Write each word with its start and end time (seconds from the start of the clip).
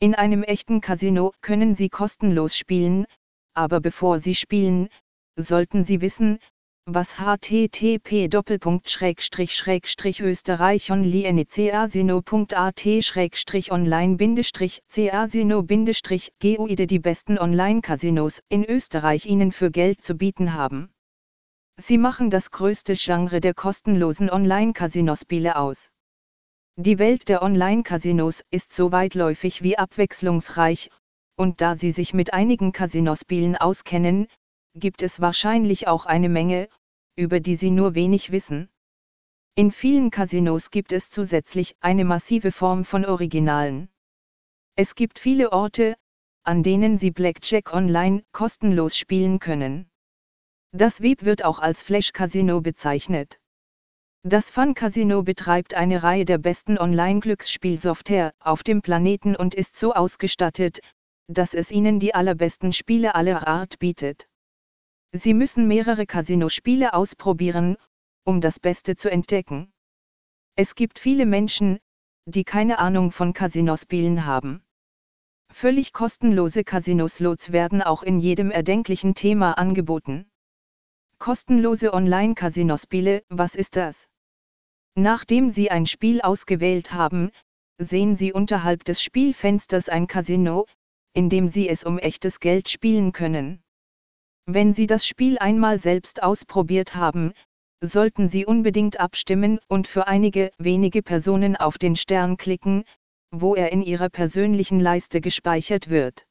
In 0.00 0.14
einem 0.14 0.44
echten 0.44 0.80
Casino 0.80 1.32
können 1.40 1.74
Sie 1.74 1.88
kostenlos 1.88 2.56
spielen, 2.56 3.04
aber 3.54 3.80
bevor 3.80 4.20
Sie 4.20 4.36
spielen, 4.36 4.90
sollten 5.34 5.82
Sie 5.82 6.00
wissen, 6.00 6.38
was 6.84 7.18
http 7.18 8.28
österreich 10.20 10.92
online 10.92 11.36
casino 15.10 15.62
guide 16.38 16.86
die 16.86 16.98
besten 17.00 17.36
Online-Casinos 17.36 18.40
in 18.48 18.64
Österreich 18.64 19.26
Ihnen 19.26 19.50
für 19.50 19.72
Geld 19.72 20.04
zu 20.04 20.14
bieten 20.14 20.54
haben. 20.54 20.92
Sie 21.76 21.98
machen 21.98 22.30
das 22.30 22.52
größte 22.52 22.94
Genre 22.94 23.40
der 23.40 23.54
kostenlosen 23.54 24.30
Online-Casinospiele 24.30 25.56
aus. 25.56 25.90
Die 26.80 27.00
Welt 27.00 27.28
der 27.28 27.42
Online-Casinos 27.42 28.44
ist 28.52 28.72
so 28.72 28.92
weitläufig 28.92 29.64
wie 29.64 29.76
abwechslungsreich, 29.76 30.92
und 31.34 31.60
da 31.60 31.74
Sie 31.74 31.90
sich 31.90 32.14
mit 32.14 32.32
einigen 32.32 32.70
Casinospielen 32.70 33.56
auskennen, 33.56 34.28
gibt 34.76 35.02
es 35.02 35.20
wahrscheinlich 35.20 35.88
auch 35.88 36.06
eine 36.06 36.28
Menge, 36.28 36.68
über 37.16 37.40
die 37.40 37.56
Sie 37.56 37.72
nur 37.72 37.96
wenig 37.96 38.30
wissen. 38.30 38.68
In 39.56 39.72
vielen 39.72 40.12
Casinos 40.12 40.70
gibt 40.70 40.92
es 40.92 41.10
zusätzlich 41.10 41.74
eine 41.80 42.04
massive 42.04 42.52
Form 42.52 42.84
von 42.84 43.04
Originalen. 43.04 43.88
Es 44.76 44.94
gibt 44.94 45.18
viele 45.18 45.50
Orte, 45.50 45.96
an 46.44 46.62
denen 46.62 46.96
Sie 46.96 47.10
Blackjack 47.10 47.74
online 47.74 48.22
kostenlos 48.30 48.96
spielen 48.96 49.40
können. 49.40 49.90
Das 50.70 51.02
Web 51.02 51.24
wird 51.24 51.44
auch 51.44 51.58
als 51.58 51.82
Flash 51.82 52.12
Casino 52.12 52.60
bezeichnet. 52.60 53.40
Das 54.24 54.50
Fun 54.50 54.74
Casino 54.74 55.22
betreibt 55.22 55.74
eine 55.74 56.02
Reihe 56.02 56.24
der 56.24 56.38
besten 56.38 56.76
Online-Glücksspielsoftware 56.76 58.32
auf 58.40 58.64
dem 58.64 58.82
Planeten 58.82 59.36
und 59.36 59.54
ist 59.54 59.76
so 59.76 59.94
ausgestattet, 59.94 60.80
dass 61.28 61.54
es 61.54 61.70
Ihnen 61.70 62.00
die 62.00 62.14
allerbesten 62.14 62.72
Spiele 62.72 63.14
aller 63.14 63.46
Art 63.46 63.78
bietet. 63.78 64.28
Sie 65.12 65.34
müssen 65.34 65.68
mehrere 65.68 66.04
Casino-Spiele 66.04 66.94
ausprobieren, 66.94 67.76
um 68.24 68.40
das 68.40 68.58
Beste 68.58 68.96
zu 68.96 69.10
entdecken. 69.10 69.72
Es 70.56 70.74
gibt 70.74 70.98
viele 70.98 71.24
Menschen, 71.24 71.78
die 72.26 72.44
keine 72.44 72.78
Ahnung 72.78 73.12
von 73.12 73.32
Casinospielen 73.32 74.26
haben. 74.26 74.62
Völlig 75.50 75.92
kostenlose 75.92 76.64
Casinoslots 76.64 77.52
werden 77.52 77.82
auch 77.82 78.02
in 78.02 78.18
jedem 78.20 78.50
erdenklichen 78.50 79.14
Thema 79.14 79.52
angeboten. 79.52 80.27
Kostenlose 81.18 81.92
Online-Casinospiele, 81.92 83.24
was 83.28 83.56
ist 83.56 83.74
das? 83.76 84.08
Nachdem 84.94 85.50
Sie 85.50 85.70
ein 85.70 85.86
Spiel 85.86 86.20
ausgewählt 86.20 86.92
haben, 86.92 87.30
sehen 87.78 88.14
Sie 88.14 88.32
unterhalb 88.32 88.84
des 88.84 89.02
Spielfensters 89.02 89.88
ein 89.88 90.06
Casino, 90.06 90.66
in 91.14 91.28
dem 91.28 91.48
Sie 91.48 91.68
es 91.68 91.82
um 91.82 91.98
echtes 91.98 92.38
Geld 92.38 92.68
spielen 92.68 93.12
können. 93.12 93.60
Wenn 94.46 94.72
Sie 94.72 94.86
das 94.86 95.06
Spiel 95.06 95.38
einmal 95.38 95.80
selbst 95.80 96.22
ausprobiert 96.22 96.94
haben, 96.94 97.32
sollten 97.82 98.28
Sie 98.28 98.46
unbedingt 98.46 99.00
abstimmen 99.00 99.58
und 99.66 99.88
für 99.88 100.06
einige 100.06 100.52
wenige 100.58 101.02
Personen 101.02 101.56
auf 101.56 101.78
den 101.78 101.96
Stern 101.96 102.36
klicken, 102.36 102.84
wo 103.32 103.56
er 103.56 103.72
in 103.72 103.82
Ihrer 103.82 104.08
persönlichen 104.08 104.78
Leiste 104.78 105.20
gespeichert 105.20 105.90
wird. 105.90 106.27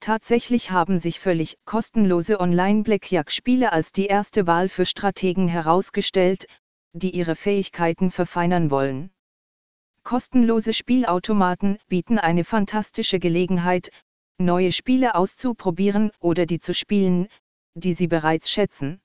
Tatsächlich 0.00 0.70
haben 0.70 0.98
sich 0.98 1.20
völlig 1.20 1.58
kostenlose 1.66 2.40
Online-Blackjack-Spiele 2.40 3.70
als 3.70 3.92
die 3.92 4.06
erste 4.06 4.46
Wahl 4.46 4.70
für 4.70 4.86
Strategen 4.86 5.46
herausgestellt, 5.46 6.46
die 6.94 7.10
ihre 7.10 7.36
Fähigkeiten 7.36 8.10
verfeinern 8.10 8.70
wollen. 8.70 9.10
Kostenlose 10.02 10.72
Spielautomaten 10.72 11.78
bieten 11.86 12.18
eine 12.18 12.44
fantastische 12.44 13.18
Gelegenheit, 13.18 13.90
neue 14.38 14.72
Spiele 14.72 15.14
auszuprobieren 15.14 16.10
oder 16.18 16.46
die 16.46 16.60
zu 16.60 16.72
spielen, 16.72 17.28
die 17.74 17.92
Sie 17.92 18.06
bereits 18.06 18.50
schätzen. 18.50 19.02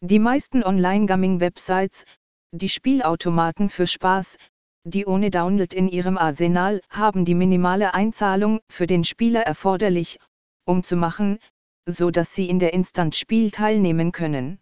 Die 0.00 0.18
meisten 0.18 0.64
Online-Gaming-Websites, 0.64 2.04
die 2.52 2.70
Spielautomaten 2.70 3.68
für 3.68 3.86
Spaß, 3.86 4.38
die 4.88 5.04
ohne 5.04 5.30
Download 5.32 5.76
in 5.76 5.88
ihrem 5.88 6.16
Arsenal 6.16 6.80
haben 6.90 7.24
die 7.24 7.34
minimale 7.34 7.92
Einzahlung 7.92 8.60
für 8.68 8.86
den 8.86 9.02
Spieler 9.02 9.42
erforderlich, 9.42 10.20
um 10.64 10.84
zu 10.84 10.96
machen, 10.96 11.40
so 11.86 12.12
dass 12.12 12.34
sie 12.34 12.48
in 12.48 12.60
der 12.60 12.72
Instant-Spiel 12.72 13.50
teilnehmen 13.50 14.12
können. 14.12 14.60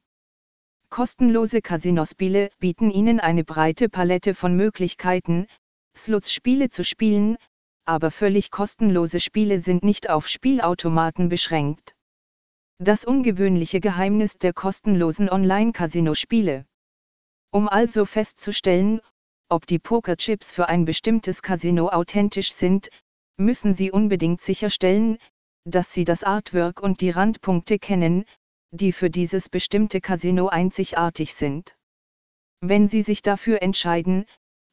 Kostenlose 0.89 1.61
Casinospiele 1.61 2.51
bieten 2.59 2.91
Ihnen 2.91 3.21
eine 3.21 3.45
breite 3.45 3.91
Palette 3.91 4.35
von 4.35 4.57
Möglichkeiten, 4.57 5.47
Slots-Spiele 5.95 6.71
zu 6.71 6.85
spielen, 6.85 7.37
aber 7.85 8.11
völlig 8.11 8.51
kostenlose 8.51 9.21
Spiele 9.21 9.59
sind 9.59 9.85
nicht 9.85 10.09
auf 10.09 10.27
Spielautomaten 10.27 11.29
beschränkt. 11.29 11.95
Das 12.79 13.05
ungewöhnliche 13.05 13.81
Geheimnis 13.81 14.39
der 14.39 14.55
kostenlosen 14.55 15.29
Online-Casino-Spiele. 15.29 16.65
Um 17.51 17.69
also 17.69 18.06
festzustellen, 18.06 19.01
ob 19.49 19.66
die 19.66 19.78
Pokerchips 19.78 20.50
für 20.50 20.69
ein 20.69 20.84
bestimmtes 20.84 21.43
Casino 21.43 21.88
authentisch 21.88 22.53
sind, 22.53 22.88
müssen 23.37 23.75
Sie 23.75 23.91
unbedingt 23.91 24.41
sicherstellen, 24.41 25.19
dass 25.65 25.93
Sie 25.93 26.05
das 26.05 26.25
Artwork 26.25 26.81
und 26.81 27.00
die 27.00 27.10
Randpunkte 27.10 27.78
kennen, 27.78 28.25
die 28.71 28.93
für 28.93 29.10
dieses 29.10 29.49
bestimmte 29.49 30.00
Casino 30.00 30.49
einzigartig 30.49 31.34
sind. 31.34 31.77
Wenn 32.60 32.88
Sie 32.88 33.03
sich 33.03 33.22
dafür 33.22 33.62
entscheiden, 33.62 34.27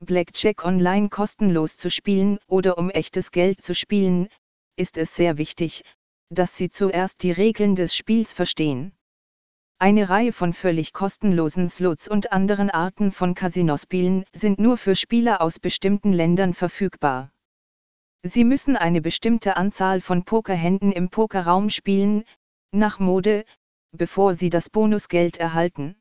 Blackjack 0.04 0.66
online 0.66 1.10
kostenlos 1.10 1.78
zu 1.78 1.92
spielen 1.92 2.40
oder 2.48 2.78
um 2.78 2.90
echtes 2.90 3.32
Geld 3.32 3.64
zu 3.64 3.76
spielen, 3.76 4.30
ist 4.76 4.98
es 4.98 5.16
sehr 5.16 5.38
wichtig, 5.38 5.84
dass 6.30 6.58
Sie 6.58 6.70
zuerst 6.70 7.22
die 7.24 7.32
Regeln 7.32 7.76
des 7.76 7.96
Spiels 7.96 8.34
verstehen. 8.34 8.94
Eine 9.82 10.10
Reihe 10.10 10.32
von 10.32 10.54
völlig 10.54 10.94
kostenlosen 10.94 11.68
Slots 11.68 12.08
und 12.08 12.32
anderen 12.32 12.70
Arten 12.70 13.12
von 13.12 13.34
Casinospielen 13.34 14.26
sind 14.32 14.60
nur 14.60 14.78
für 14.78 14.96
Spieler 14.96 15.42
aus 15.42 15.60
bestimmten 15.60 16.14
Ländern 16.14 16.54
verfügbar. 16.54 17.32
Sie 18.22 18.44
müssen 18.44 18.78
eine 18.78 19.02
bestimmte 19.02 19.58
Anzahl 19.58 20.00
von 20.00 20.24
Pokerhänden 20.24 20.92
im 20.92 21.10
Pokerraum 21.10 21.72
spielen, 21.72 22.26
nach 22.72 23.00
Mode, 23.00 23.44
bevor 23.92 24.36
Sie 24.36 24.52
das 24.52 24.70
Bonusgeld 24.70 25.38
erhalten. 25.38 26.00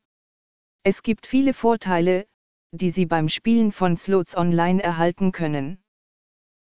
Es 0.83 1.01
gibt 1.01 1.25
viele 1.25 1.55
Vorteile, 1.55 2.27
die 2.69 2.91
Sie 2.91 3.07
beim 3.07 3.29
Spielen 3.29 3.71
von 3.71 3.97
Slots 3.97 4.37
online 4.37 4.83
erhalten 4.83 5.31
können. 5.31 5.81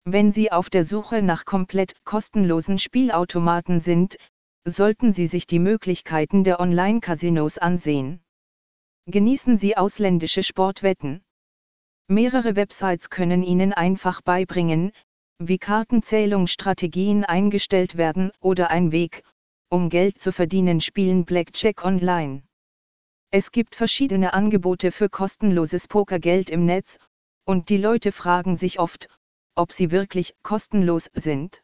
Wenn 0.06 0.32
Sie 0.32 0.50
auf 0.50 0.70
der 0.70 0.84
Suche 0.84 1.20
nach 1.20 1.44
komplett 1.44 2.02
kostenlosen 2.06 2.78
Spielautomaten 2.78 3.82
sind, 3.82 4.16
sollten 4.64 5.12
Sie 5.12 5.26
sich 5.26 5.46
die 5.46 5.58
Möglichkeiten 5.58 6.44
der 6.44 6.60
Online-Casinos 6.60 7.58
ansehen. 7.58 8.20
Genießen 9.06 9.56
Sie 9.56 9.76
ausländische 9.76 10.42
Sportwetten. 10.42 11.22
Mehrere 12.08 12.56
Websites 12.56 13.10
können 13.10 13.42
Ihnen 13.42 13.72
einfach 13.72 14.20
beibringen, 14.20 14.92
wie 15.38 15.58
Kartenzählungsstrategien 15.58 17.24
eingestellt 17.24 17.96
werden 17.96 18.30
oder 18.40 18.70
ein 18.70 18.92
Weg, 18.92 19.22
um 19.70 19.88
Geld 19.88 20.20
zu 20.20 20.32
verdienen, 20.32 20.80
spielen 20.80 21.24
Blackjack 21.24 21.84
online. 21.84 22.42
Es 23.30 23.52
gibt 23.52 23.76
verschiedene 23.76 24.34
Angebote 24.34 24.92
für 24.92 25.08
kostenloses 25.08 25.88
Pokergeld 25.88 26.50
im 26.50 26.66
Netz, 26.66 26.98
und 27.44 27.68
die 27.68 27.78
Leute 27.78 28.12
fragen 28.12 28.56
sich 28.56 28.78
oft, 28.80 29.08
ob 29.54 29.72
sie 29.72 29.90
wirklich 29.90 30.34
kostenlos 30.42 31.08
sind. 31.14 31.62